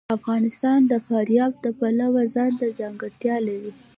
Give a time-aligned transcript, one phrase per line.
[0.17, 3.71] افغانستان د فاریاب د پلوه ځانته ځانګړتیا لري.